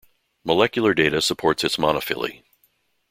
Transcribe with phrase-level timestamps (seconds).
[0.43, 2.41] Molecular data supports its monophyly.